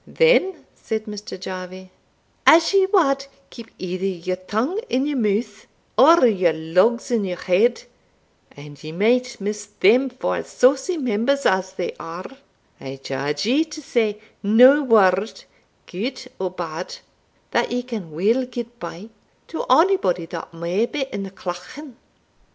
[0.07, 1.39] "Then," said Mr.
[1.39, 1.91] Jarvie,
[2.47, 7.37] "as ye wad keep either your tongue in your mouth, or your lugs in your
[7.37, 7.83] head
[8.51, 12.25] (and ye might miss them, for as saucy members as they are),
[12.79, 15.43] I charge ye to say nae word,
[15.85, 16.95] gude or bad,
[17.51, 19.09] that ye can weel get by,
[19.49, 21.95] to onybody that may be in the Clachan.